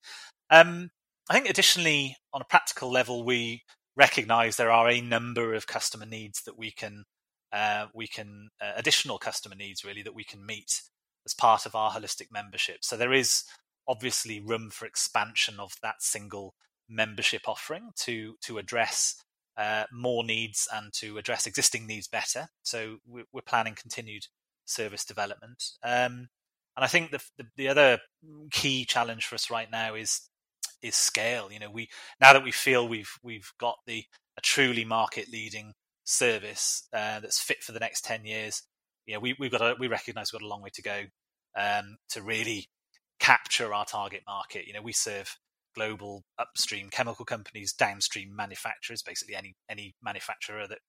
[0.49, 0.89] Um,
[1.29, 3.63] I think additionally, on a practical level, we
[3.95, 7.05] recognise there are a number of customer needs that we can
[7.51, 10.81] uh, we can uh, additional customer needs really that we can meet
[11.25, 12.77] as part of our holistic membership.
[12.81, 13.43] So there is
[13.87, 16.55] obviously room for expansion of that single
[16.89, 19.15] membership offering to to address
[19.59, 22.47] uh, more needs and to address existing needs better.
[22.63, 24.23] So we're, planning continued
[24.65, 25.61] service development.
[25.83, 26.29] Um,
[26.77, 27.99] and I think the, the, the other
[28.51, 30.21] key challenge for us right now is
[30.81, 31.51] is scale.
[31.51, 31.89] You know, we
[32.21, 34.05] now that we feel we've we've got the
[34.37, 35.73] a truly market leading
[36.05, 38.63] service uh, that's fit for the next ten years.
[39.05, 41.01] You know, we we've got a, we recognise we've got a long way to go
[41.57, 42.69] um, to really
[43.19, 44.67] capture our target market.
[44.67, 45.35] You know, we serve
[45.75, 50.79] global upstream chemical companies, downstream manufacturers, basically any any manufacturer that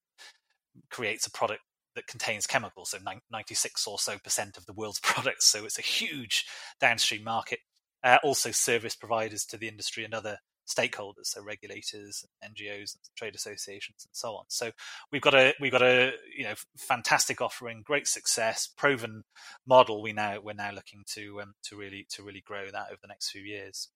[0.90, 1.62] creates a product
[1.94, 2.90] that contains chemicals.
[2.90, 2.98] So
[3.30, 5.46] 96 or so percent of the world's products.
[5.46, 6.46] So it's a huge
[6.80, 7.60] downstream market.
[8.02, 10.38] Uh, also, service providers to the industry and other
[10.70, 14.44] stakeholders, so regulators, NGOs, trade associations, and so on.
[14.48, 14.70] So
[15.12, 19.24] we've got a we've got a you know fantastic offering, great success, proven
[19.66, 20.02] model.
[20.02, 23.08] We now we're now looking to um, to really to really grow that over the
[23.08, 23.88] next few years.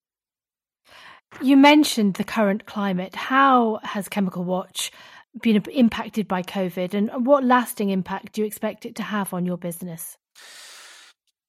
[1.42, 3.14] You mentioned the current climate.
[3.14, 4.92] How has Chemical Watch
[5.42, 9.44] been impacted by COVID, and what lasting impact do you expect it to have on
[9.44, 10.16] your business?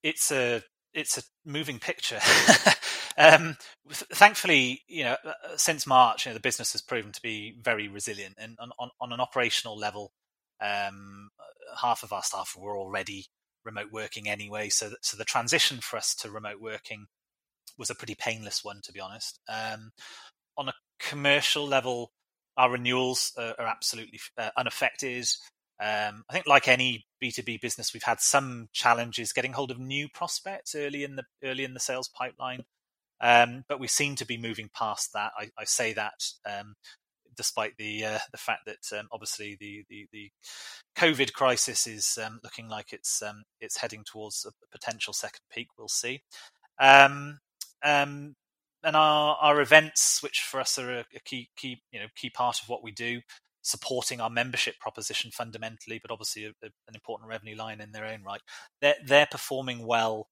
[0.01, 2.19] It's a it's a moving picture.
[3.17, 3.57] um,
[3.89, 7.55] thankfully, you know, uh, uh, since March, you know, the business has proven to be
[7.61, 10.11] very resilient, and on, on, on an operational level,
[10.61, 11.29] um,
[11.81, 13.25] half of our staff were already
[13.63, 14.69] remote working anyway.
[14.69, 17.07] So, so the transition for us to remote working
[17.78, 19.39] was a pretty painless one, to be honest.
[19.47, 19.91] Um,
[20.58, 22.12] on a commercial level,
[22.58, 25.28] our renewals are, are absolutely uh, unaffected.
[25.78, 29.71] Um, I think, like any B two B business, we've had some challenges getting hold
[29.71, 32.63] of new prospects early in the early in the sales pipeline,
[33.19, 35.34] um, but we seem to be moving past that.
[35.38, 36.75] I, I say that um,
[37.36, 40.32] despite the uh, the fact that um, obviously the, the, the
[40.95, 45.67] COVID crisis is um, looking like it's um, it's heading towards a potential second peak.
[45.78, 46.21] We'll see.
[46.80, 47.39] Um,
[47.85, 48.35] um,
[48.83, 52.29] and our, our events, which for us are a, a, key key you know key
[52.29, 53.21] part of what we do,
[53.61, 58.05] supporting our membership proposition fundamentally, but obviously a, a, an important revenue line in their
[58.05, 58.41] own right.
[58.81, 60.27] They're they're performing well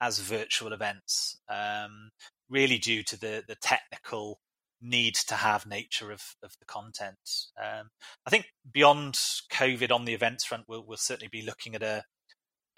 [0.00, 2.10] as virtual events, um,
[2.48, 4.40] really due to the the technical
[4.84, 7.48] need to have nature of, of the content.
[7.58, 7.88] Um,
[8.26, 9.14] I think beyond
[9.50, 12.04] COVID on the events front, we'll, we'll certainly be looking at a,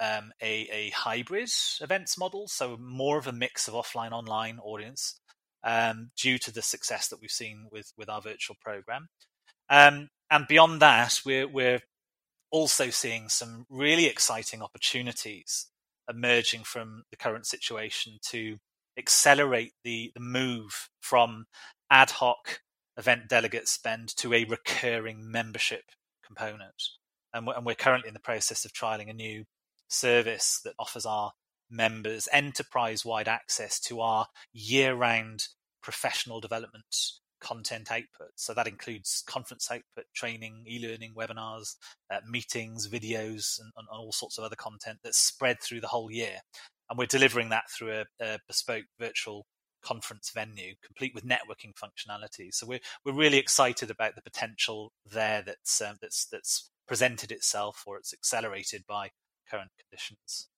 [0.01, 5.21] um, a, a hybrid events model, so more of a mix of offline online audience,
[5.65, 9.09] um, due to the success that we've seen with with our virtual program.
[9.69, 11.81] Um, and beyond that, we're we're
[12.51, 15.67] also seeing some really exciting opportunities
[16.09, 18.59] emerging from the current situation to
[18.99, 21.47] accelerate the, the move from
[21.91, 22.61] ad hoc
[22.97, 25.83] event delegate spend to a recurring membership
[26.25, 26.91] component.
[27.35, 29.45] And we're, and we're currently in the process of trialing a new
[29.89, 31.33] service that offers our
[31.71, 35.49] members enterprise wide access to our year round
[35.83, 36.85] professional development
[37.41, 38.31] content output.
[38.37, 41.77] So that includes conference output, training, e learning, webinars,
[42.11, 46.11] uh, meetings, videos, and, and, all sorts of other content that's spread through the whole
[46.11, 46.39] year.
[46.89, 49.47] And we're delivering that through a, a bespoke virtual
[49.83, 52.53] conference venue, complete with networking functionality.
[52.53, 57.83] So we're we're really excited about the potential there that's um, that's that's presented itself
[57.87, 59.11] or it's accelerated by
[59.51, 60.49] current conditions.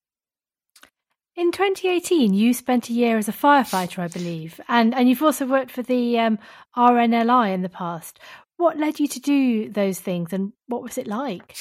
[1.37, 5.47] In 2018, you spent a year as a firefighter, I believe, and and you've also
[5.47, 6.39] worked for the um,
[6.77, 8.19] RNLI in the past.
[8.57, 11.57] What led you to do those things, and what was it like?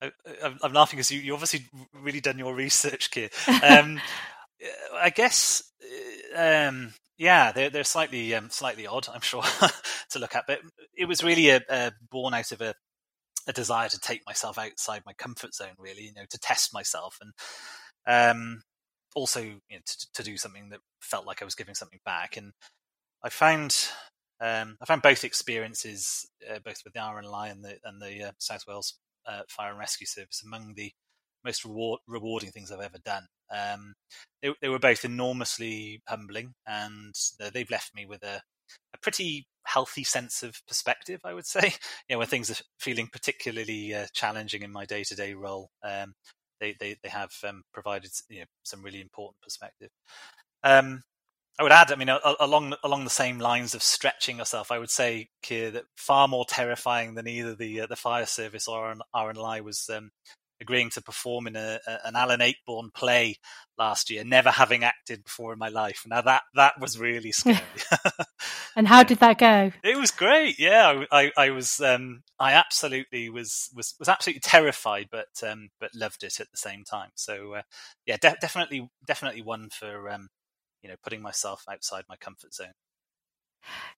[0.00, 0.10] I,
[0.62, 3.30] am laughing because you, you obviously really done your research, Ciar.
[3.62, 4.00] Um,
[4.94, 5.70] I guess,
[6.34, 9.42] uh, um, yeah, they're they're slightly um, slightly odd, I'm sure,
[10.10, 10.60] to look at, but
[10.96, 12.74] it was really a, a born out of a
[13.46, 17.18] a desire to take myself outside my comfort zone, really, you know, to test myself
[17.20, 17.32] and
[18.06, 18.62] um,
[19.14, 22.36] also you know, to, to, do something that felt like I was giving something back.
[22.36, 22.52] And
[23.22, 23.76] I found
[24.40, 28.32] um, I found both experiences, uh, both with the RNLI and the and the uh,
[28.38, 30.92] South Wales uh, Fire and Rescue Service, among the
[31.44, 33.26] most reward, rewarding things I've ever done.
[33.50, 33.94] Um,
[34.42, 37.14] they, they, were both enormously humbling, and
[37.52, 38.42] they've left me with a,
[38.94, 41.20] a, pretty healthy sense of perspective.
[41.24, 41.60] I would say,
[42.08, 45.70] you know, when things are feeling particularly uh, challenging in my day to day role,
[45.82, 46.14] um,
[46.60, 49.90] they, they, they have um, provided you know, some really important perspective.
[50.62, 51.02] Um,
[51.58, 52.08] I would add, I mean,
[52.40, 56.46] along along the same lines of stretching yourself, I would say, Ciar, that far more
[56.48, 60.10] terrifying than either the uh, the fire service or RNLI was um,
[60.60, 63.36] agreeing to perform in a, a, an Alan Ayckbourn play
[63.78, 66.04] last year, never having acted before in my life.
[66.06, 67.58] Now that that was really scary.
[68.76, 69.72] and how did that go?
[69.82, 70.58] It was great.
[70.58, 75.70] Yeah, I, I, I was um, I absolutely was was was absolutely terrified, but um,
[75.80, 77.10] but loved it at the same time.
[77.14, 77.62] So uh,
[78.06, 80.28] yeah, de- definitely definitely one for um,
[80.82, 82.72] you know putting myself outside my comfort zone.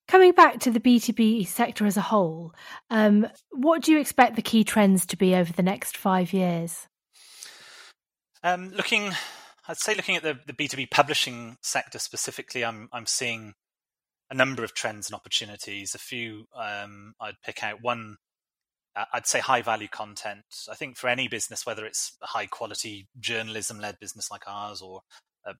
[0.07, 2.53] Coming back to the B2B sector as a whole,
[2.89, 6.87] um, what do you expect the key trends to be over the next five years?
[8.43, 9.11] Um, looking,
[9.67, 13.53] I'd say looking at the, the B2B publishing sector specifically, I'm, I'm seeing
[14.29, 15.95] a number of trends and opportunities.
[15.95, 17.81] A few um, I'd pick out.
[17.81, 18.17] One,
[19.13, 20.43] I'd say high value content.
[20.69, 24.81] I think for any business, whether it's a high quality journalism led business like ours
[24.81, 25.01] or
[25.45, 25.53] a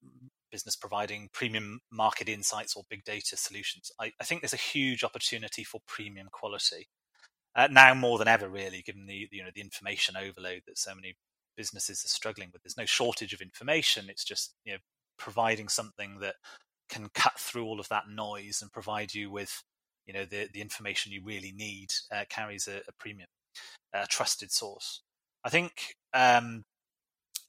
[0.53, 3.91] business providing premium market insights or big data solutions.
[3.99, 6.87] I, I think there's a huge opportunity for premium quality
[7.55, 10.95] uh, now more than ever, really, given the you know the information overload that so
[10.95, 11.15] many
[11.55, 12.63] businesses are struggling with.
[12.63, 14.09] There's no shortage of information.
[14.09, 14.79] It's just you know
[15.17, 16.35] providing something that
[16.89, 19.63] can cut through all of that noise and provide you with
[20.05, 23.29] you know the the information you really need uh, carries a, a premium,
[23.93, 25.01] a trusted source.
[25.43, 26.63] I think um,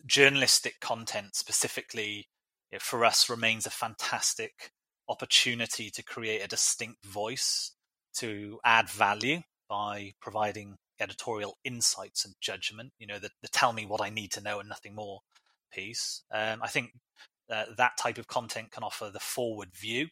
[0.07, 2.27] journalistic content specifically
[2.75, 4.71] know, for us remains a fantastic
[5.09, 7.73] opportunity to create a distinct voice
[8.15, 13.85] to add value by providing editorial insights and judgment you know the, the tell me
[13.85, 15.19] what i need to know and nothing more
[15.73, 16.93] piece um, i think
[17.51, 20.09] uh, that type of content can offer the forward view.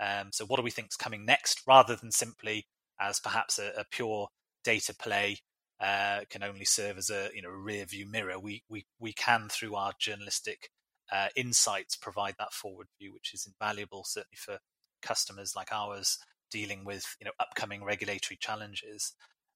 [0.00, 2.66] Um, so, what do we think is coming next, rather than simply
[3.00, 4.28] as perhaps a, a pure
[4.64, 5.38] data play
[5.80, 8.38] uh, can only serve as a you know rear view mirror.
[8.38, 10.70] We we we can through our journalistic
[11.12, 14.58] uh, insights provide that forward view, which is invaluable certainly for
[15.02, 16.18] customers like ours
[16.50, 19.12] dealing with you know upcoming regulatory challenges.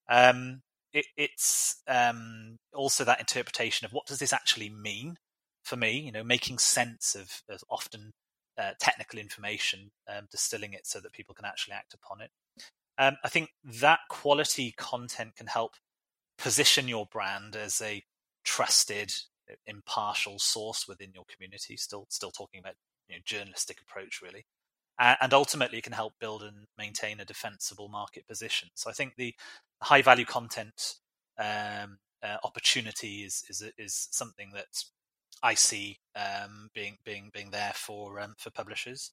[0.08, 5.16] Um, it, it's um, also that interpretation of what does this actually mean
[5.64, 5.98] for me.
[5.98, 8.12] You know, making sense of, of often
[8.58, 12.30] uh, technical information, um, distilling it so that people can actually act upon it.
[12.98, 15.74] Um, I think that quality content can help
[16.38, 18.02] position your brand as a
[18.44, 19.12] trusted,
[19.66, 21.76] impartial source within your community.
[21.76, 22.74] Still, still talking about
[23.08, 24.44] you know, journalistic approach, really,
[24.98, 28.68] and ultimately it can help build and maintain a defensible market position.
[28.74, 29.34] So I think the
[29.82, 30.94] high value content
[31.38, 34.84] um, uh, opportunity is is is something that
[35.42, 39.12] I see um, being being being there for um, for publishers.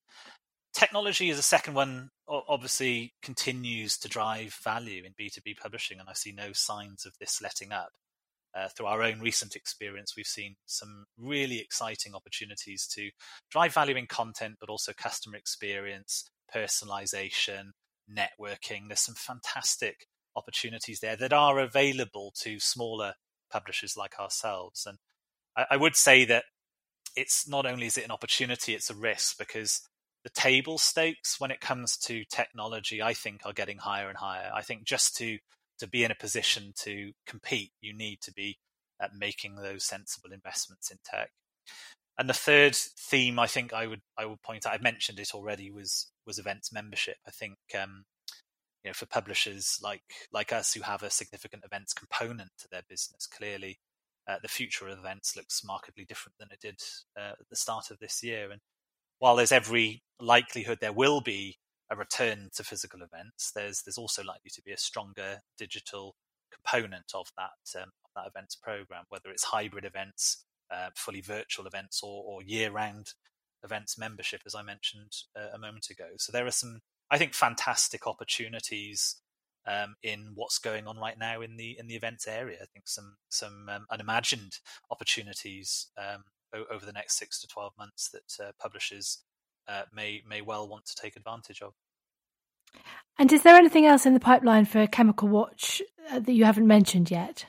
[0.73, 2.09] Technology is a second one.
[2.27, 7.05] Obviously, continues to drive value in B two B publishing, and I see no signs
[7.05, 7.91] of this letting up.
[8.55, 13.09] Uh, through our own recent experience, we've seen some really exciting opportunities to
[13.49, 17.71] drive value in content, but also customer experience, personalization,
[18.07, 18.87] networking.
[18.87, 23.13] There's some fantastic opportunities there that are available to smaller
[23.51, 24.85] publishers like ourselves.
[24.85, 24.97] And
[25.57, 26.43] I, I would say that
[27.15, 29.81] it's not only is it an opportunity, it's a risk because
[30.23, 34.51] the table stakes when it comes to technology, I think, are getting higher and higher.
[34.53, 35.37] I think just to
[35.79, 38.57] to be in a position to compete, you need to be
[39.01, 41.31] uh, making those sensible investments in tech.
[42.17, 45.33] And the third theme, I think, I would I would point out, I mentioned it
[45.33, 47.17] already, was was events membership.
[47.27, 48.05] I think um,
[48.83, 52.83] you know for publishers like like us who have a significant events component to their
[52.87, 53.79] business, clearly
[54.27, 56.79] uh, the future of events looks markedly different than it did
[57.17, 58.51] uh, at the start of this year.
[58.51, 58.61] And
[59.19, 61.57] while there's every likelihood there will be
[61.93, 66.15] a return to physical events, there's there's also likely to be a stronger digital
[66.51, 71.67] component of that um, of that events program, whether it's hybrid events, uh, fully virtual
[71.67, 73.07] events, or, or year-round
[73.63, 76.09] events membership, as I mentioned uh, a moment ago.
[76.17, 79.21] So there are some, I think, fantastic opportunities
[79.65, 82.57] um, in what's going on right now in the in the events area.
[82.61, 84.59] I think some some um, unimagined
[84.91, 86.23] opportunities um,
[86.71, 89.23] over the next six to twelve months that uh, publishers
[89.67, 91.73] uh, may may well want to take advantage of.
[93.19, 96.67] And is there anything else in the pipeline for Chemical Watch uh, that you haven't
[96.67, 97.45] mentioned yet?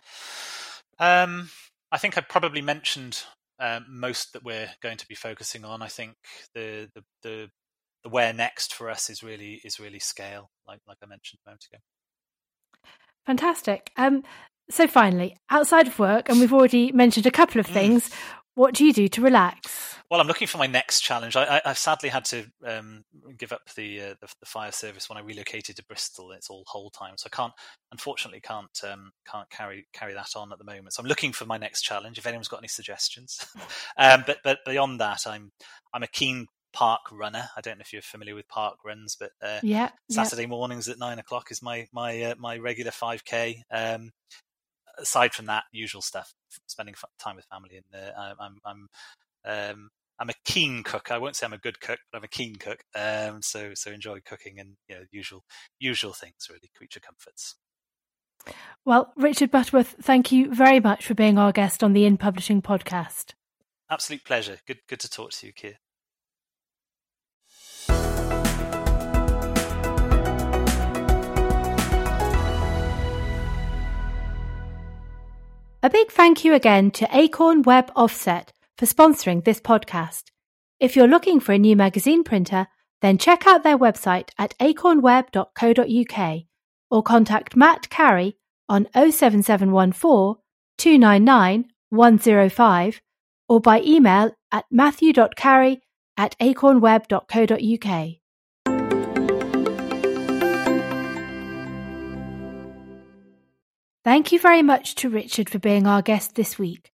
[0.99, 1.51] Um,
[1.91, 3.25] I think I probably mentioned
[3.59, 5.83] uh, most that we're going to be focusing on.
[5.83, 6.16] I think
[6.55, 7.51] the, the the
[8.03, 11.51] the where next for us is really is really scale, like like I mentioned a
[11.51, 11.79] moment ago.
[13.27, 13.91] Fantastic.
[13.97, 14.22] Um,
[14.70, 17.72] so finally, outside of work, and we've already mentioned a couple of mm.
[17.72, 18.11] things.
[18.55, 19.96] What do you do to relax?
[20.11, 21.34] Well, I'm looking for my next challenge.
[21.34, 23.05] I, have sadly had to um,
[23.36, 26.30] give up the, uh, the, the fire service when I relocated to Bristol.
[26.30, 27.52] It's all whole time, so I can't,
[27.90, 30.92] unfortunately, can't um, can't carry carry that on at the moment.
[30.92, 32.18] So I'm looking for my next challenge.
[32.18, 33.44] If anyone's got any suggestions,
[33.96, 35.50] um, but but beyond that, I'm
[35.92, 37.48] I'm a keen park runner.
[37.57, 40.48] I don't know if you're familiar with park runs, but uh, yeah, Saturday yeah.
[40.48, 43.64] mornings at nine o'clock is my my uh, my regular five k.
[43.70, 44.12] Um,
[44.99, 46.34] aside from that, usual stuff,
[46.66, 48.88] spending time with family, and uh, I'm I'm
[49.45, 51.11] um, I'm a keen cook.
[51.11, 52.84] I won't say I'm a good cook, but I'm a keen cook.
[52.95, 55.45] Um, so so enjoy cooking and you know usual
[55.78, 57.57] usual things really, creature comforts.
[58.84, 62.61] Well, Richard Butterworth, thank you very much for being our guest on the In Publishing
[62.61, 63.32] podcast.
[63.90, 64.59] Absolute pleasure.
[64.66, 65.74] Good good to talk to you, Ciar.
[75.85, 80.30] A big thank you again to Acorn Web Offset for sponsoring this podcast.
[80.80, 82.68] If you're looking for a new magazine printer,
[83.03, 86.43] then check out their website at acornweb.co.uk
[86.91, 90.41] or contact Matt Carey on 07714
[90.78, 93.03] 299 105
[93.51, 95.82] or by email at matthew.carey
[96.16, 98.24] at acornweb.co.uk.
[104.05, 106.92] Thank you very much to Richard for being our guest this week.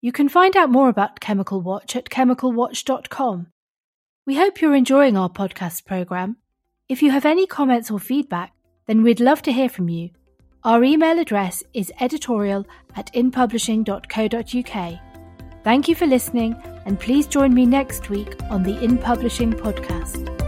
[0.00, 3.46] You can find out more about Chemical Watch at chemicalwatch.com.
[4.26, 6.36] We hope you're enjoying our podcast programme.
[6.88, 8.54] If you have any comments or feedback,
[8.86, 10.10] then we'd love to hear from you.
[10.64, 15.00] Our email address is editorial at inpublishing.co.uk.
[15.62, 16.56] Thank you for listening,
[16.86, 20.47] and please join me next week on the In Publishing podcast.